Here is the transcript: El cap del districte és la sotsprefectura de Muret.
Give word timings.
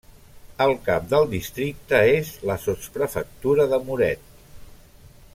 El 0.63 0.71
cap 0.87 1.03
del 1.11 1.27
districte 1.33 1.99
és 2.13 2.31
la 2.51 2.55
sotsprefectura 2.63 3.67
de 3.75 3.79
Muret. 3.91 4.25